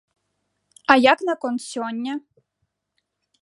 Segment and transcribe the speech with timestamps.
[0.93, 2.13] А як наконт сёння?